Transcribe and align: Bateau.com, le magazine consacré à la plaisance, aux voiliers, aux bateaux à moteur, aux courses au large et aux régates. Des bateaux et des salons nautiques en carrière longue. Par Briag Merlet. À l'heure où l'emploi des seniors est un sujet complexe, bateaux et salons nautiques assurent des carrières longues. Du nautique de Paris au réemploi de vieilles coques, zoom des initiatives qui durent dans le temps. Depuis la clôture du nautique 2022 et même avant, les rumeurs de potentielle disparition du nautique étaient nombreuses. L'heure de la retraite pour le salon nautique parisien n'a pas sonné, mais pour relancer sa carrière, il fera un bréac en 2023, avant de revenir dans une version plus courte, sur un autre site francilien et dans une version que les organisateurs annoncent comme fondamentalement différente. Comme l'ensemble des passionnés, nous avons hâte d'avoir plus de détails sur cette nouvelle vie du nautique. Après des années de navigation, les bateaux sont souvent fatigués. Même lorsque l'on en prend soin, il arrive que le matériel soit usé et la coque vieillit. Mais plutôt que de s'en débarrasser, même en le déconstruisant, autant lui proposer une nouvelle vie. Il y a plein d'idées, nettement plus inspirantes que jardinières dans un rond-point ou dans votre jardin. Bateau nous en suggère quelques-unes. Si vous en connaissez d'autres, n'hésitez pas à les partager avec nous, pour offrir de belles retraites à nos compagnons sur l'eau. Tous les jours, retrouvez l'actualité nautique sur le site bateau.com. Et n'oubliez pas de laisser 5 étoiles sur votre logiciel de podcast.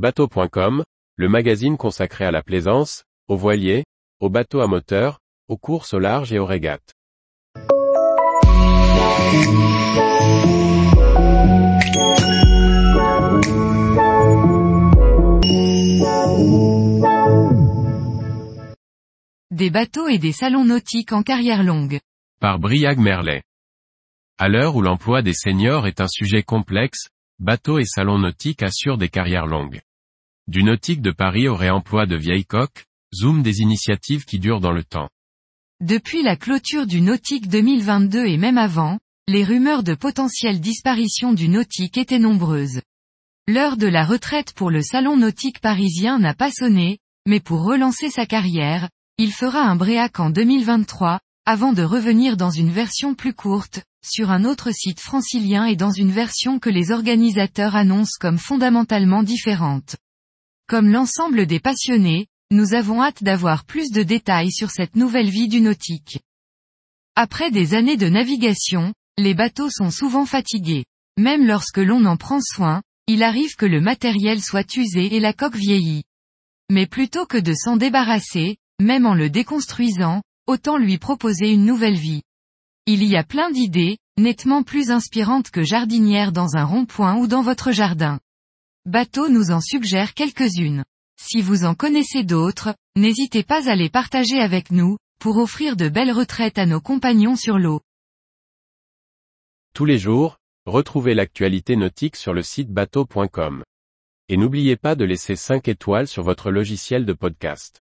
Bateau.com, 0.00 0.82
le 1.16 1.28
magazine 1.28 1.76
consacré 1.76 2.24
à 2.24 2.30
la 2.30 2.42
plaisance, 2.42 3.04
aux 3.28 3.36
voiliers, 3.36 3.84
aux 4.18 4.30
bateaux 4.30 4.62
à 4.62 4.66
moteur, 4.66 5.18
aux 5.46 5.58
courses 5.58 5.92
au 5.92 5.98
large 5.98 6.32
et 6.32 6.38
aux 6.38 6.46
régates. 6.46 6.94
Des 19.50 19.68
bateaux 19.68 20.08
et 20.08 20.16
des 20.16 20.32
salons 20.32 20.64
nautiques 20.64 21.12
en 21.12 21.22
carrière 21.22 21.62
longue. 21.62 22.00
Par 22.40 22.58
Briag 22.58 22.98
Merlet. 22.98 23.42
À 24.38 24.48
l'heure 24.48 24.76
où 24.76 24.80
l'emploi 24.80 25.20
des 25.20 25.34
seniors 25.34 25.86
est 25.86 26.00
un 26.00 26.08
sujet 26.08 26.42
complexe, 26.42 27.10
bateaux 27.38 27.78
et 27.78 27.84
salons 27.84 28.18
nautiques 28.18 28.62
assurent 28.62 28.96
des 28.96 29.10
carrières 29.10 29.44
longues. 29.44 29.82
Du 30.50 30.64
nautique 30.64 31.00
de 31.00 31.12
Paris 31.12 31.46
au 31.46 31.54
réemploi 31.54 32.06
de 32.06 32.16
vieilles 32.16 32.44
coques, 32.44 32.86
zoom 33.14 33.40
des 33.40 33.60
initiatives 33.60 34.24
qui 34.24 34.40
durent 34.40 34.58
dans 34.58 34.72
le 34.72 34.82
temps. 34.82 35.08
Depuis 35.80 36.24
la 36.24 36.34
clôture 36.34 36.88
du 36.88 37.00
nautique 37.00 37.46
2022 37.46 38.26
et 38.26 38.36
même 38.36 38.58
avant, 38.58 38.98
les 39.28 39.44
rumeurs 39.44 39.84
de 39.84 39.94
potentielle 39.94 40.58
disparition 40.58 41.32
du 41.34 41.48
nautique 41.48 41.96
étaient 41.98 42.18
nombreuses. 42.18 42.80
L'heure 43.46 43.76
de 43.76 43.86
la 43.86 44.04
retraite 44.04 44.52
pour 44.52 44.72
le 44.72 44.82
salon 44.82 45.16
nautique 45.16 45.60
parisien 45.60 46.18
n'a 46.18 46.34
pas 46.34 46.50
sonné, 46.50 46.98
mais 47.28 47.38
pour 47.38 47.62
relancer 47.62 48.10
sa 48.10 48.26
carrière, 48.26 48.88
il 49.18 49.30
fera 49.30 49.60
un 49.60 49.76
bréac 49.76 50.18
en 50.18 50.30
2023, 50.30 51.20
avant 51.46 51.72
de 51.72 51.84
revenir 51.84 52.36
dans 52.36 52.50
une 52.50 52.72
version 52.72 53.14
plus 53.14 53.34
courte, 53.34 53.84
sur 54.04 54.32
un 54.32 54.44
autre 54.44 54.72
site 54.72 54.98
francilien 54.98 55.66
et 55.66 55.76
dans 55.76 55.92
une 55.92 56.10
version 56.10 56.58
que 56.58 56.70
les 56.70 56.90
organisateurs 56.90 57.76
annoncent 57.76 58.18
comme 58.18 58.38
fondamentalement 58.38 59.22
différente. 59.22 59.94
Comme 60.70 60.88
l'ensemble 60.88 61.46
des 61.46 61.58
passionnés, 61.58 62.28
nous 62.52 62.74
avons 62.74 63.02
hâte 63.02 63.24
d'avoir 63.24 63.64
plus 63.64 63.90
de 63.90 64.04
détails 64.04 64.52
sur 64.52 64.70
cette 64.70 64.94
nouvelle 64.94 65.28
vie 65.28 65.48
du 65.48 65.60
nautique. 65.60 66.20
Après 67.16 67.50
des 67.50 67.74
années 67.74 67.96
de 67.96 68.08
navigation, 68.08 68.94
les 69.18 69.34
bateaux 69.34 69.68
sont 69.68 69.90
souvent 69.90 70.26
fatigués. 70.26 70.84
Même 71.18 71.44
lorsque 71.44 71.78
l'on 71.78 72.04
en 72.04 72.16
prend 72.16 72.38
soin, 72.40 72.82
il 73.08 73.24
arrive 73.24 73.56
que 73.56 73.66
le 73.66 73.80
matériel 73.80 74.40
soit 74.40 74.76
usé 74.76 75.12
et 75.16 75.18
la 75.18 75.32
coque 75.32 75.56
vieillit. 75.56 76.04
Mais 76.70 76.86
plutôt 76.86 77.26
que 77.26 77.38
de 77.38 77.52
s'en 77.52 77.76
débarrasser, 77.76 78.56
même 78.80 79.06
en 79.06 79.14
le 79.14 79.28
déconstruisant, 79.28 80.22
autant 80.46 80.76
lui 80.76 80.98
proposer 80.98 81.50
une 81.50 81.64
nouvelle 81.64 81.98
vie. 81.98 82.22
Il 82.86 83.02
y 83.02 83.16
a 83.16 83.24
plein 83.24 83.50
d'idées, 83.50 83.98
nettement 84.18 84.62
plus 84.62 84.92
inspirantes 84.92 85.50
que 85.50 85.64
jardinières 85.64 86.30
dans 86.30 86.54
un 86.54 86.64
rond-point 86.64 87.16
ou 87.16 87.26
dans 87.26 87.42
votre 87.42 87.72
jardin. 87.72 88.20
Bateau 88.86 89.28
nous 89.28 89.50
en 89.50 89.60
suggère 89.60 90.14
quelques-unes. 90.14 90.84
Si 91.20 91.42
vous 91.42 91.64
en 91.64 91.74
connaissez 91.74 92.24
d'autres, 92.24 92.74
n'hésitez 92.96 93.42
pas 93.42 93.68
à 93.68 93.74
les 93.74 93.90
partager 93.90 94.40
avec 94.40 94.70
nous, 94.70 94.96
pour 95.20 95.36
offrir 95.36 95.76
de 95.76 95.90
belles 95.90 96.12
retraites 96.12 96.56
à 96.56 96.64
nos 96.64 96.80
compagnons 96.80 97.36
sur 97.36 97.58
l'eau. 97.58 97.82
Tous 99.74 99.84
les 99.84 99.98
jours, 99.98 100.38
retrouvez 100.64 101.12
l'actualité 101.12 101.76
nautique 101.76 102.16
sur 102.16 102.32
le 102.32 102.42
site 102.42 102.70
bateau.com. 102.70 103.64
Et 104.30 104.38
n'oubliez 104.38 104.76
pas 104.76 104.94
de 104.94 105.04
laisser 105.04 105.36
5 105.36 105.68
étoiles 105.68 106.08
sur 106.08 106.22
votre 106.22 106.50
logiciel 106.50 107.04
de 107.04 107.12
podcast. 107.12 107.82